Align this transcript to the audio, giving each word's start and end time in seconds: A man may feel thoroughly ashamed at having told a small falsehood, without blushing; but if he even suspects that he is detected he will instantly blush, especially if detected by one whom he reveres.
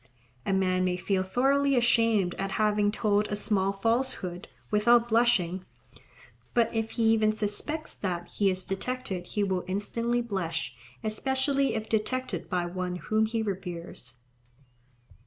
A 0.47 0.51
man 0.51 0.83
may 0.83 0.97
feel 0.97 1.21
thoroughly 1.21 1.75
ashamed 1.75 2.33
at 2.39 2.53
having 2.53 2.91
told 2.91 3.27
a 3.27 3.35
small 3.35 3.71
falsehood, 3.71 4.47
without 4.71 5.07
blushing; 5.09 5.63
but 6.55 6.73
if 6.73 6.89
he 6.93 7.03
even 7.13 7.31
suspects 7.31 7.93
that 7.93 8.27
he 8.29 8.49
is 8.49 8.63
detected 8.63 9.27
he 9.27 9.43
will 9.43 9.63
instantly 9.67 10.23
blush, 10.23 10.75
especially 11.03 11.75
if 11.75 11.87
detected 11.87 12.49
by 12.49 12.65
one 12.65 12.95
whom 12.95 13.27
he 13.27 13.43
reveres. 13.43 14.15